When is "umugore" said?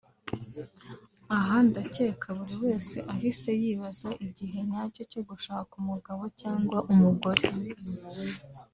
6.91-7.45